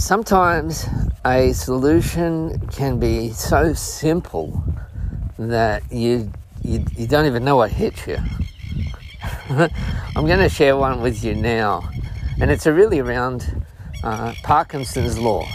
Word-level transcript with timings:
sometimes 0.00 0.88
a 1.26 1.52
solution 1.52 2.58
can 2.68 2.98
be 2.98 3.30
so 3.30 3.74
simple 3.74 4.64
that 5.38 5.82
you 5.92 6.32
you, 6.62 6.84
you 6.96 7.06
don't 7.06 7.26
even 7.26 7.44
know 7.44 7.56
what 7.56 7.70
hit 7.70 8.06
you. 8.06 8.18
I'm 10.16 10.26
going 10.26 10.38
to 10.38 10.48
share 10.48 10.76
one 10.76 11.00
with 11.00 11.22
you 11.24 11.34
now, 11.34 11.88
and 12.40 12.50
it's 12.50 12.66
a 12.66 12.72
really 12.72 12.98
around 12.98 13.64
uh, 14.02 14.34
Parkinson's 14.42 15.18
law. 15.18 15.46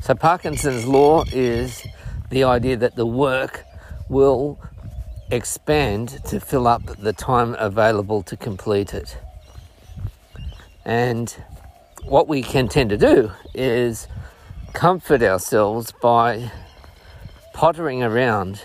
So, 0.00 0.14
Parkinson's 0.14 0.86
law 0.86 1.24
is 1.32 1.86
the 2.30 2.44
idea 2.44 2.76
that 2.76 2.96
the 2.96 3.06
work 3.06 3.64
will 4.08 4.58
expand 5.30 6.24
to 6.26 6.40
fill 6.40 6.66
up 6.66 6.82
the 6.98 7.12
time 7.12 7.54
available 7.58 8.22
to 8.22 8.36
complete 8.36 8.94
it. 8.94 9.18
And 10.84 11.34
what 12.06 12.28
we 12.28 12.40
can 12.42 12.68
tend 12.68 12.90
to 12.90 12.96
do 12.96 13.32
is 13.52 14.06
comfort 14.72 15.22
ourselves 15.22 15.92
by 16.00 16.52
pottering 17.52 18.02
around 18.02 18.62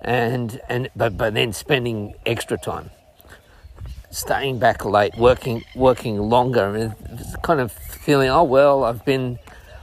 and 0.00 0.60
and 0.68 0.88
but, 0.96 1.16
but 1.16 1.34
then 1.34 1.52
spending 1.52 2.14
extra 2.24 2.56
time. 2.56 2.90
Staying 4.10 4.58
back 4.58 4.84
late 4.84 5.16
working 5.16 5.62
working 5.74 6.18
longer 6.18 6.74
and 6.74 6.94
kind 7.42 7.60
of 7.60 7.70
feeling 7.72 8.28
oh 8.28 8.44
well 8.44 8.84
I've 8.84 9.04
been 9.04 9.38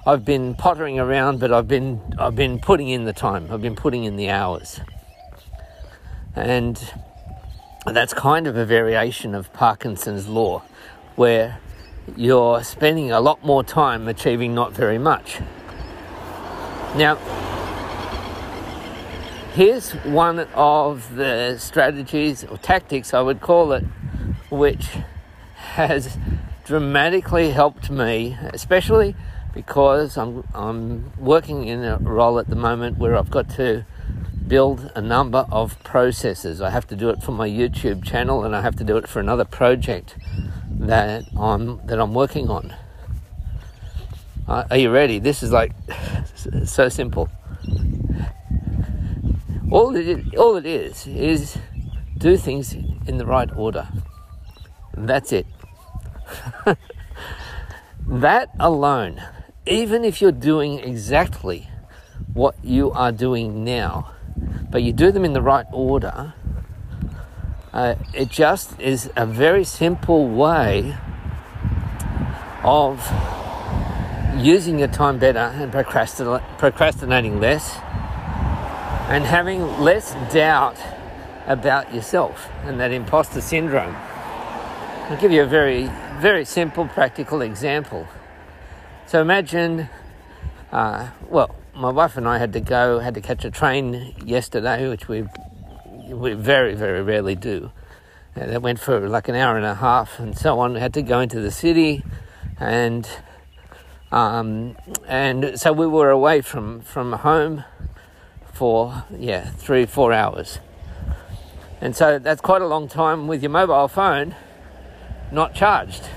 I've 0.05 0.25
been 0.25 0.55
pottering 0.55 0.99
around 0.99 1.39
but 1.39 1.51
I've 1.51 1.67
been 1.67 2.01
I've 2.17 2.35
been 2.35 2.59
putting 2.59 2.89
in 2.89 3.05
the 3.05 3.13
time. 3.13 3.47
I've 3.51 3.61
been 3.61 3.75
putting 3.75 4.05
in 4.05 4.15
the 4.15 4.29
hours. 4.29 4.79
And 6.35 6.81
that's 7.85 8.13
kind 8.13 8.47
of 8.47 8.55
a 8.55 8.65
variation 8.65 9.35
of 9.35 9.51
Parkinson's 9.53 10.27
law 10.27 10.63
where 11.15 11.59
you're 12.17 12.63
spending 12.63 13.11
a 13.11 13.19
lot 13.19 13.43
more 13.43 13.63
time 13.63 14.07
achieving 14.07 14.53
not 14.53 14.73
very 14.73 14.97
much 14.97 15.39
now 16.95 17.17
Here's 19.59 19.91
one 20.05 20.39
of 20.53 21.15
the 21.15 21.57
strategies 21.57 22.45
or 22.45 22.57
tactics, 22.59 23.13
I 23.13 23.19
would 23.19 23.41
call 23.41 23.73
it, 23.73 23.83
which 24.49 24.87
has 25.55 26.17
dramatically 26.63 27.49
helped 27.49 27.89
me, 27.89 28.37
especially 28.53 29.15
because 29.53 30.17
I'm, 30.17 30.47
I'm 30.53 31.11
working 31.17 31.67
in 31.67 31.83
a 31.83 31.97
role 31.97 32.39
at 32.39 32.47
the 32.47 32.55
moment 32.55 32.99
where 32.99 33.17
I've 33.17 33.31
got 33.31 33.49
to 33.55 33.85
build 34.47 34.91
a 34.95 35.01
number 35.01 35.45
of 35.51 35.83
processes. 35.83 36.61
I 36.61 36.69
have 36.69 36.87
to 36.87 36.95
do 36.95 37.09
it 37.09 37.23
for 37.23 37.31
my 37.31 37.49
YouTube 37.49 38.05
channel 38.05 38.45
and 38.45 38.55
I 38.55 38.61
have 38.61 38.75
to 38.77 38.83
do 38.83 38.97
it 38.97 39.09
for 39.09 39.19
another 39.19 39.45
project 39.45 40.15
that 40.79 41.25
I'm 41.37 41.85
that 41.87 41.99
I'm 41.99 42.13
working 42.13 42.49
on. 42.49 42.73
Uh, 44.47 44.63
are 44.71 44.77
you 44.77 44.89
ready? 44.89 45.19
This 45.19 45.43
is 45.43 45.51
like 45.51 45.73
so 46.65 46.89
simple. 46.89 47.29
All 49.71 49.95
all 50.37 50.55
it 50.55 50.65
is 50.65 51.05
is 51.05 51.57
do 52.17 52.37
things 52.37 52.73
in 52.73 53.17
the 53.17 53.25
right 53.25 53.49
order. 53.55 53.87
That's 54.95 55.31
it. 55.31 55.45
that 58.07 58.49
alone, 58.59 59.21
even 59.65 60.03
if 60.03 60.21
you're 60.21 60.31
doing 60.31 60.79
exactly 60.79 61.69
what 62.33 62.55
you 62.63 62.91
are 62.91 63.11
doing 63.11 63.63
now, 63.63 64.11
but 64.71 64.83
you 64.83 64.93
do 64.93 65.11
them 65.11 65.25
in 65.25 65.33
the 65.33 65.41
right 65.41 65.65
order, 65.71 66.33
uh, 67.73 67.95
it 68.13 68.29
just 68.29 68.79
is 68.79 69.09
a 69.15 69.25
very 69.25 69.63
simple 69.63 70.27
way 70.27 70.95
of 72.63 72.99
using 74.37 74.79
your 74.79 74.87
time 74.87 75.19
better 75.19 75.39
and 75.39 75.71
procrastinating 75.71 77.39
less 77.39 77.75
and 79.09 79.23
having 79.23 79.61
less 79.79 80.13
doubt 80.31 80.77
about 81.47 81.93
yourself 81.93 82.49
and 82.63 82.79
that 82.79 82.91
imposter 82.91 83.41
syndrome. 83.41 83.95
I'll 83.95 85.17
give 85.19 85.31
you 85.31 85.41
a 85.41 85.47
very, 85.47 85.89
very 86.19 86.45
simple, 86.45 86.87
practical 86.87 87.41
example. 87.41 88.07
So 89.07 89.21
imagine, 89.21 89.89
uh, 90.71 91.09
well, 91.27 91.55
my 91.75 91.89
wife 91.89 92.17
and 92.17 92.27
I 92.27 92.37
had 92.37 92.53
to 92.53 92.59
go, 92.59 92.99
had 92.99 93.15
to 93.15 93.21
catch 93.21 93.43
a 93.45 93.51
train 93.51 94.13
yesterday, 94.23 94.87
which 94.87 95.07
we 95.07 95.25
we 96.13 96.33
very, 96.33 96.75
very 96.75 97.01
rarely 97.01 97.35
do. 97.35 97.71
And 98.35 98.51
it 98.51 98.61
went 98.61 98.79
for 98.79 99.07
like 99.07 99.27
an 99.27 99.35
hour 99.35 99.57
and 99.57 99.65
a 99.65 99.75
half 99.75 100.19
and 100.19 100.37
so 100.37 100.59
on. 100.59 100.73
We 100.73 100.79
had 100.79 100.93
to 100.93 101.01
go 101.01 101.19
into 101.19 101.39
the 101.39 101.51
city, 101.51 102.03
and 102.59 103.07
um, 104.11 104.77
and 105.07 105.59
so 105.59 105.73
we 105.73 105.87
were 105.87 106.09
away 106.09 106.41
from 106.41 106.81
from 106.81 107.13
home 107.13 107.63
for, 108.59 109.05
yeah, 109.17 109.51
three, 109.51 109.85
four 109.85 110.11
hours. 110.11 110.59
And 111.79 111.95
so 111.95 112.19
that's 112.19 112.41
quite 112.41 112.61
a 112.61 112.67
long 112.67 112.89
time 112.89 113.27
with 113.27 113.41
your 113.41 113.51
mobile 113.51 113.87
phone 113.87 114.35
not 115.31 115.53
charged. 115.53 116.09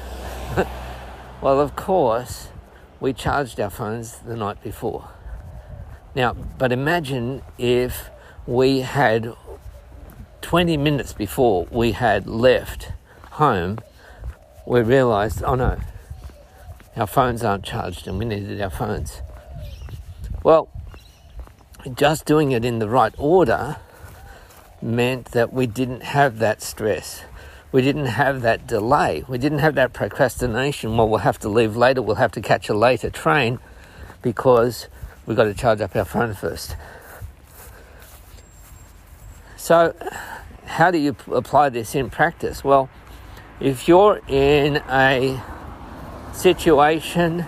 well, 1.40 1.60
of 1.60 1.76
course, 1.76 2.48
we 2.98 3.12
charged 3.12 3.60
our 3.60 3.70
phones 3.70 4.18
the 4.18 4.36
night 4.36 4.62
before. 4.62 5.08
Now, 6.14 6.32
but 6.32 6.72
imagine 6.72 7.42
if 7.58 8.10
we 8.46 8.80
had 8.80 9.32
20 10.52 10.76
minutes 10.76 11.14
before 11.14 11.66
we 11.70 11.92
had 11.92 12.26
left 12.26 12.92
home, 13.30 13.78
we 14.66 14.82
realized, 14.82 15.42
oh 15.44 15.54
no, 15.54 15.80
our 16.94 17.06
phones 17.06 17.42
aren't 17.42 17.64
charged 17.64 18.06
and 18.06 18.18
we 18.18 18.26
needed 18.26 18.60
our 18.60 18.68
phones. 18.68 19.22
Well, 20.44 20.68
just 21.94 22.26
doing 22.26 22.52
it 22.52 22.66
in 22.66 22.80
the 22.80 22.88
right 22.90 23.14
order 23.16 23.78
meant 24.82 25.28
that 25.28 25.54
we 25.54 25.66
didn't 25.66 26.02
have 26.02 26.38
that 26.40 26.60
stress. 26.60 27.24
We 27.72 27.80
didn't 27.80 28.04
have 28.20 28.42
that 28.42 28.66
delay. 28.66 29.24
We 29.26 29.38
didn't 29.38 29.60
have 29.60 29.74
that 29.76 29.94
procrastination. 29.94 30.98
Well, 30.98 31.08
we'll 31.08 31.20
have 31.20 31.38
to 31.38 31.48
leave 31.48 31.78
later. 31.78 32.02
We'll 32.02 32.16
have 32.16 32.32
to 32.32 32.42
catch 32.42 32.68
a 32.68 32.74
later 32.74 33.08
train 33.08 33.58
because 34.20 34.88
we've 35.24 35.34
got 35.34 35.44
to 35.44 35.54
charge 35.54 35.80
up 35.80 35.96
our 35.96 36.04
phone 36.04 36.34
first. 36.34 36.76
So, 39.56 39.94
how 40.66 40.90
do 40.90 40.98
you 40.98 41.16
apply 41.30 41.68
this 41.68 41.94
in 41.94 42.10
practice? 42.10 42.64
Well, 42.64 42.88
if 43.60 43.88
you're 43.88 44.20
in 44.28 44.76
a 44.88 45.42
situation 46.32 47.46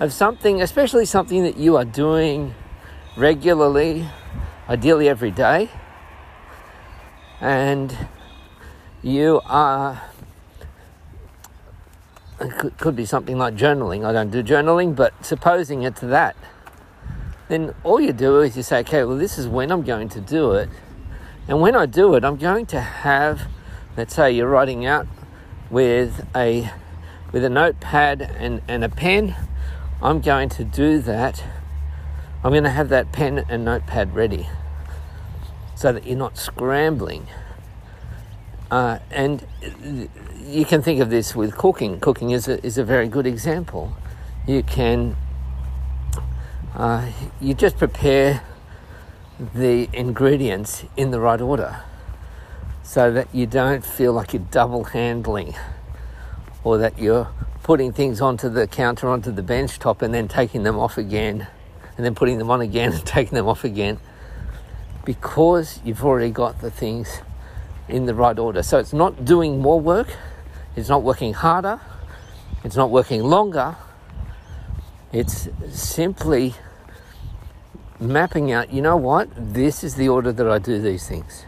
of 0.00 0.12
something, 0.12 0.62
especially 0.62 1.04
something 1.04 1.42
that 1.42 1.56
you 1.56 1.76
are 1.76 1.84
doing 1.84 2.54
regularly, 3.16 4.08
ideally 4.68 5.08
every 5.08 5.30
day, 5.30 5.68
and 7.40 7.96
you 9.02 9.40
are. 9.44 10.02
It 12.40 12.76
could, 12.78 12.94
be 12.94 13.04
something 13.04 13.36
like 13.36 13.56
journaling. 13.56 14.04
I 14.04 14.12
don't 14.12 14.30
do 14.30 14.44
journaling, 14.44 14.94
but 14.94 15.12
supposing 15.24 15.82
it 15.82 15.96
to 15.96 16.06
that, 16.06 16.36
then 17.48 17.74
all 17.82 18.00
you 18.00 18.12
do 18.12 18.40
is 18.42 18.56
you 18.56 18.62
say, 18.62 18.80
okay, 18.80 19.02
well, 19.02 19.16
this 19.16 19.38
is 19.38 19.48
when 19.48 19.72
I'm 19.72 19.82
going 19.82 20.08
to 20.10 20.20
do 20.20 20.52
it. 20.52 20.68
And 21.48 21.60
when 21.60 21.74
I 21.74 21.86
do 21.86 22.14
it, 22.14 22.24
I'm 22.24 22.36
going 22.36 22.66
to 22.66 22.80
have, 22.80 23.48
let's 23.96 24.14
say 24.14 24.30
you're 24.30 24.48
writing 24.48 24.86
out 24.86 25.06
with 25.70 26.26
a 26.36 26.70
with 27.32 27.44
a 27.44 27.50
notepad 27.50 28.22
and, 28.22 28.62
and 28.68 28.84
a 28.84 28.88
pen. 28.88 29.34
I'm 30.00 30.20
going 30.20 30.48
to 30.50 30.64
do 30.64 31.00
that 31.00 31.42
I'm 32.42 32.52
going 32.52 32.64
to 32.64 32.70
have 32.70 32.88
that 32.90 33.10
pen 33.10 33.44
and 33.48 33.64
notepad 33.64 34.14
ready 34.14 34.48
so 35.74 35.92
that 35.92 36.06
you're 36.06 36.16
not 36.16 36.38
scrambling. 36.38 37.26
Uh, 38.70 39.00
and 39.10 39.44
you 40.40 40.64
can 40.64 40.80
think 40.80 41.00
of 41.00 41.10
this 41.10 41.34
with 41.34 41.56
cooking. 41.56 41.98
Cooking 41.98 42.30
is 42.30 42.46
a, 42.46 42.64
is 42.64 42.78
a 42.78 42.84
very 42.84 43.08
good 43.08 43.26
example. 43.26 43.92
You 44.46 44.62
can, 44.62 45.16
uh, 46.74 47.10
you 47.40 47.54
just 47.54 47.76
prepare 47.76 48.44
the 49.38 49.88
ingredients 49.92 50.84
in 50.96 51.10
the 51.10 51.20
right 51.20 51.40
order 51.40 51.80
so 52.82 53.12
that 53.12 53.32
you 53.32 53.46
don't 53.46 53.84
feel 53.84 54.12
like 54.12 54.32
you're 54.32 54.42
double 54.50 54.84
handling 54.84 55.54
or 56.64 56.78
that 56.78 56.98
you're 56.98 57.28
putting 57.62 57.92
things 57.92 58.20
onto 58.20 58.48
the 58.48 58.66
counter, 58.66 59.08
onto 59.08 59.30
the 59.30 59.42
bench 59.42 59.78
top, 59.78 60.02
and 60.02 60.12
then 60.12 60.26
taking 60.26 60.62
them 60.62 60.78
off 60.78 60.98
again 60.98 61.46
and 61.96 62.04
then 62.04 62.14
putting 62.14 62.38
them 62.38 62.50
on 62.50 62.60
again 62.60 62.92
and 62.94 63.04
taking 63.04 63.34
them 63.34 63.46
off 63.46 63.62
again 63.62 63.98
because 65.04 65.80
you've 65.84 66.04
already 66.04 66.30
got 66.30 66.60
the 66.60 66.70
things 66.70 67.20
in 67.88 68.06
the 68.06 68.14
right 68.14 68.38
order. 68.38 68.62
So 68.62 68.78
it's 68.78 68.92
not 68.92 69.24
doing 69.24 69.58
more 69.58 69.80
work, 69.80 70.08
it's 70.76 70.88
not 70.88 71.02
working 71.02 71.32
harder, 71.32 71.80
it's 72.64 72.76
not 72.76 72.90
working 72.90 73.22
longer, 73.22 73.76
it's 75.12 75.48
simply 75.70 76.54
mapping 78.00 78.52
out, 78.52 78.72
you 78.72 78.80
know 78.82 78.96
what, 78.96 79.28
this 79.36 79.82
is 79.82 79.96
the 79.96 80.08
order 80.08 80.32
that 80.32 80.48
I 80.48 80.58
do 80.58 80.80
these 80.80 81.06
things. 81.08 81.44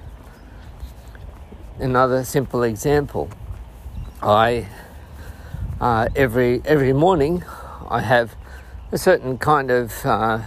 Another 1.79 2.25
simple 2.25 2.63
example 2.63 3.31
I 4.23 4.69
uh, 5.81 6.09
every 6.15 6.61
every 6.67 6.93
morning 6.93 7.43
I 7.89 8.03
have 8.03 8.37
a 8.93 8.99
certain 8.99 9.39
kind 9.39 9.71
of 9.71 10.05
uh, 10.05 10.43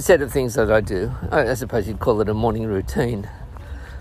set 0.00 0.20
of 0.20 0.30
things 0.30 0.54
that 0.54 0.70
I 0.70 0.82
do. 0.82 1.12
I 1.30 1.54
suppose 1.54 1.88
you'd 1.88 1.98
call 1.98 2.20
it 2.20 2.28
a 2.28 2.34
morning 2.34 2.66
routine. 2.66 3.28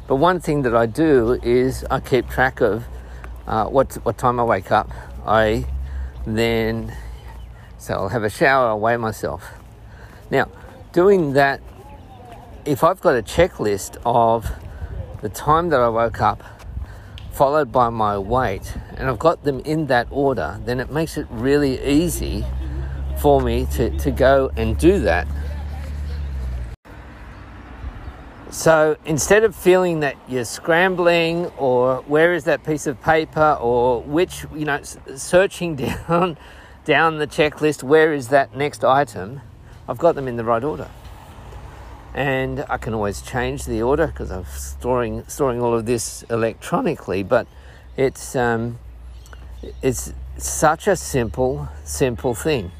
But 0.08 0.18
one 0.18 0.42
thing 0.42 0.64
that 0.64 0.76
I 0.76 0.86
do 0.86 1.40
is 1.44 1.86
I 1.90 2.02
keep 2.02 2.28
track 2.30 2.60
of 2.60 2.84
uh, 3.48 3.68
what 3.68 3.94
what 4.04 4.18
time 4.18 4.40
I 4.40 4.44
wake 4.44 4.72
up. 4.72 4.90
I 5.26 5.66
then 6.26 6.94
so 7.78 7.94
I'll 7.94 8.10
have 8.10 8.24
a 8.24 8.30
shower, 8.30 8.68
I'll 8.68 8.80
weigh 8.80 8.98
myself. 8.98 9.59
Now, 10.32 10.50
doing 10.92 11.34
that, 11.34 11.62
if 12.66 12.84
I've 12.84 13.02
got 13.02 13.16
a 13.16 13.22
checklist 13.22 13.98
of 14.06 14.52
the 15.22 15.30
time 15.30 15.70
that 15.70 15.80
I 15.80 15.90
woke 15.90 16.22
up, 16.22 16.44
followed 17.32 17.72
by 17.72 17.90
my 17.90 18.18
weight, 18.18 18.76
and 18.98 19.08
I've 19.10 19.20
got 19.20 19.44
them 19.44 19.60
in 19.62 19.88
that 19.88 20.08
order, 20.12 20.60
then 20.66 20.80
it 20.80 20.92
makes 20.92 21.18
it 21.18 21.28
really 21.30 21.82
easy 21.84 22.46
for 23.20 23.42
me 23.42 23.66
to, 23.74 23.98
to 24.00 24.12
go 24.12 24.52
and 24.56 24.78
do 24.78 25.00
that 25.00 25.28
So 28.52 28.98
instead 29.06 29.44
of 29.44 29.56
feeling 29.56 30.00
that 30.00 30.16
you're 30.28 30.44
scrambling 30.44 31.46
or 31.58 31.98
where 32.08 32.34
is 32.34 32.46
that 32.46 32.64
piece 32.64 32.88
of 32.88 33.00
paper 33.02 33.58
or 33.62 34.02
which, 34.02 34.46
you 34.56 34.66
know, 34.66 34.82
searching 35.16 35.76
down 36.08 36.38
down 36.86 37.20
the 37.20 37.28
checklist, 37.28 37.84
where 37.84 38.14
is 38.14 38.30
that 38.30 38.56
next 38.56 38.84
item? 38.84 39.42
I've 39.90 39.98
got 39.98 40.14
them 40.14 40.28
in 40.28 40.36
the 40.36 40.44
right 40.44 40.64
order. 40.64 40.88
And 42.14 42.64
I 42.70 42.78
can 42.78 42.94
always 42.94 43.24
change 43.24 43.66
the 43.66 43.82
order 43.82 44.06
because 44.06 44.30
I'm 44.30 44.46
storing 44.46 45.24
storing 45.28 45.62
all 45.62 45.74
of 45.74 45.88
this 45.88 46.24
electronically, 46.30 47.24
but 47.24 47.48
it's 47.98 48.36
um, 48.36 48.78
it's 49.82 50.14
such 50.38 50.88
a 50.88 50.96
simple 50.96 51.70
simple 51.84 52.36
thing. 52.36 52.72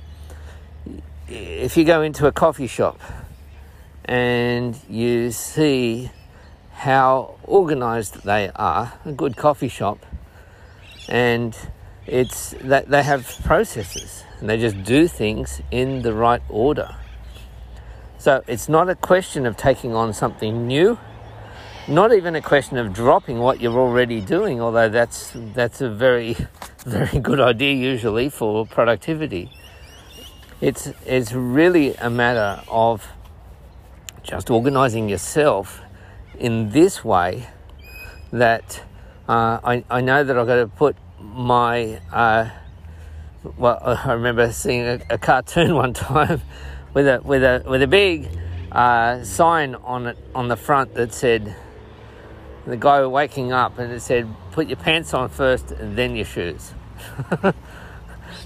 If 1.28 1.78
you 1.78 1.84
go 1.84 2.04
into 2.04 2.28
a 2.28 2.32
coffee 2.32 2.68
shop 2.68 3.00
and 4.06 4.78
you 4.88 5.32
see 5.32 6.12
how 6.74 7.36
organized 7.44 8.24
they 8.24 8.52
are, 8.56 8.94
a 9.04 9.12
good 9.12 9.36
coffee 9.36 9.68
shop, 9.68 10.06
and 11.08 11.58
it's 12.10 12.56
that 12.62 12.90
they 12.90 13.04
have 13.04 13.28
processes 13.44 14.24
and 14.40 14.50
they 14.50 14.58
just 14.58 14.84
do 14.84 15.08
things 15.08 15.62
in 15.70 16.02
the 16.02 16.14
right 16.14 16.42
order. 16.50 16.96
So 18.18 18.44
it's 18.48 18.68
not 18.68 18.90
a 18.90 18.96
question 18.96 19.46
of 19.46 19.56
taking 19.56 19.94
on 19.96 20.14
something 20.14 20.68
new, 20.68 20.98
not 21.88 22.14
even 22.14 22.36
a 22.36 22.42
question 22.42 22.78
of 22.78 22.94
dropping 22.94 23.40
what 23.40 23.62
you're 23.62 23.80
already 23.80 24.22
doing, 24.22 24.60
although 24.60 24.90
that's 24.90 25.32
that's 25.36 25.82
a 25.82 25.90
very 25.90 26.36
very 26.86 27.20
good 27.20 27.40
idea 27.40 27.74
usually 27.74 28.30
for 28.30 28.66
productivity. 28.66 29.52
It's 30.62 30.92
it's 31.06 31.32
really 31.32 31.96
a 31.96 32.10
matter 32.10 32.62
of 32.68 33.08
just 34.24 34.50
organizing 34.50 35.10
yourself 35.10 35.82
in 36.38 36.72
this 36.72 37.06
way 37.06 37.48
that 38.32 38.84
uh, 39.28 39.60
I, 39.64 39.84
I 39.90 40.02
know 40.02 40.24
that 40.24 40.38
I've 40.38 40.48
got 40.48 40.56
to 40.56 40.68
put 40.68 40.96
my 41.22 42.00
uh, 42.12 42.50
well 43.58 43.80
I 44.06 44.14
remember 44.14 44.52
seeing 44.52 44.82
a, 44.82 45.02
a, 45.10 45.18
cartoon 45.18 45.76
one 45.84 45.94
time 45.94 46.42
with 46.94 47.08
a 47.08 47.22
with 47.24 47.44
a 47.44 47.64
with 47.68 47.82
a 47.82 47.88
big 47.88 48.30
uh, 48.72 49.24
sign 49.24 49.76
on 49.76 50.08
it 50.08 50.18
on 50.36 50.48
the 50.48 50.58
front 50.58 50.94
that 50.96 51.14
said 51.14 51.56
the 52.66 52.78
guy 52.78 53.06
waking 53.06 53.52
up 53.52 53.80
and 53.80 53.92
it 53.92 54.02
said 54.02 54.28
put 54.52 54.68
your 54.68 54.78
pants 54.78 55.14
on 55.14 55.30
first 55.30 55.72
and 55.72 55.98
then 55.98 56.16
your 56.16 56.26
shoes. 56.26 56.74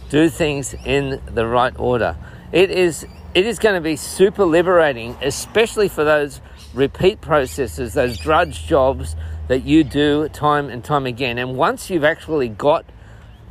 Do 0.09 0.29
things 0.29 0.73
in 0.85 1.21
the 1.33 1.45
right 1.45 1.73
order. 1.77 2.15
It 2.51 2.69
is 2.69 3.05
it 3.33 3.47
is 3.47 3.57
going 3.57 3.75
to 3.75 3.81
be 3.81 3.95
super 3.95 4.45
liberating, 4.45 5.17
especially 5.21 5.89
for 5.89 6.03
those 6.03 6.39
repeat 6.73 7.19
processes, 7.19 7.93
those 7.93 8.17
drudge 8.17 8.67
jobs 8.67 9.15
that 9.47 9.63
you 9.65 9.83
do 9.83 10.27
time 10.29 10.69
and 10.69 10.83
time 10.83 11.05
again. 11.05 11.37
And 11.37 11.55
once 11.55 11.89
you've 11.89 12.03
actually 12.03 12.49
got 12.49 12.85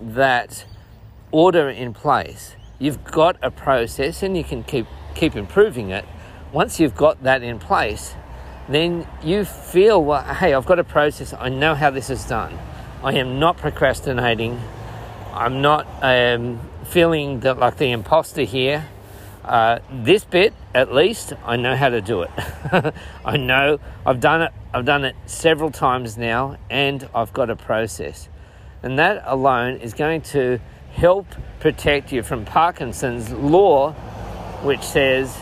that 0.00 0.65
order 1.31 1.69
in 1.69 1.93
place, 1.93 2.56
you've 2.79 3.05
got 3.05 3.37
a 3.43 3.50
process 3.50 4.23
and 4.23 4.37
you 4.37 4.44
can 4.44 4.65
keep 4.65 4.87
keep 5.15 5.37
improving 5.37 5.91
it. 5.91 6.05
Once 6.53 6.81
you've 6.81 6.97
got 6.97 7.23
that 7.23 7.43
in 7.43 7.59
place, 7.59 8.15
then 8.69 9.06
you 9.23 9.44
feel, 9.44 10.03
well, 10.03 10.23
hey, 10.23 10.55
I've 10.55 10.67
got 10.67 10.79
a 10.79 10.85
process. 10.85 11.35
I 11.39 11.49
know 11.49 11.75
how 11.75 11.91
this 11.91 12.11
is 12.11 12.25
done. 12.25 12.59
I 13.03 13.15
am 13.15 13.39
not 13.39 13.56
procrastinating. 13.56 14.61
I'm 15.33 15.61
not 15.62 15.87
um, 16.03 16.61
feeling 16.85 17.41
that 17.41 17.59
like 17.59 17.77
the 17.77 17.91
imposter 17.91 18.43
here. 18.43 18.89
Uh, 19.44 19.81
this 19.91 20.25
bit, 20.25 20.55
at 20.73 20.94
least, 20.94 21.33
I 21.44 21.56
know 21.56 21.75
how 21.75 21.89
to 21.89 22.00
do 22.00 22.23
it. 22.23 22.31
I 23.25 23.37
know 23.37 23.81
I've 24.06 24.21
done 24.21 24.43
it. 24.43 24.53
I've 24.73 24.85
done 24.85 25.05
it 25.05 25.17
several 25.27 25.71
times 25.71 26.17
now, 26.17 26.59
and 26.71 27.09
I've 27.15 27.33
got 27.33 27.50
a 27.50 27.56
process, 27.56 28.29
and 28.83 28.99
that 28.99 29.23
alone 29.27 29.79
is 29.79 29.94
going 29.94 30.23
to 30.23 30.61
help 30.93 31.27
protect 31.59 32.12
you 32.12 32.23
from 32.23 32.44
Parkinson's 32.44 33.33
law, 33.33 33.93
which 34.62 34.83
says 34.83 35.37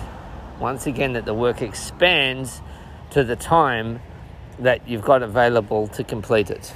once 0.59 0.87
again 0.87 1.13
that 1.13 1.27
the 1.27 1.35
work 1.35 1.61
expands 1.61 2.63
to 3.11 3.23
the 3.23 3.37
time 3.37 4.01
that 4.59 4.89
you've 4.89 5.03
got 5.03 5.23
available 5.23 5.89
to 5.89 6.05
complete 6.05 6.51
it. 6.51 6.73